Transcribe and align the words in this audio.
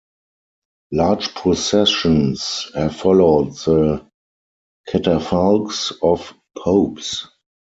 Large 0.91 1.35
processions 1.35 2.71
have 2.73 2.95
followed 2.95 3.51
the 3.51 4.03
catafalques 4.89 5.91
of 6.01 6.33
Popes. 6.57 7.27